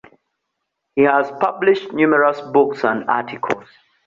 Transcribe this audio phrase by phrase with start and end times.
[0.95, 3.67] He has published numerous books and articles.